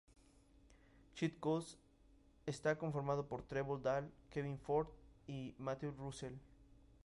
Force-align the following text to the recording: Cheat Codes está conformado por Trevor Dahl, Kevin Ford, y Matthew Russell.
Cheat 1.13 1.39
Codes 1.39 1.77
está 2.47 2.75
conformado 2.75 3.27
por 3.27 3.43
Trevor 3.43 3.83
Dahl, 3.83 4.11
Kevin 4.31 4.57
Ford, 4.57 4.87
y 5.27 5.53
Matthew 5.59 5.91
Russell. 5.91 6.33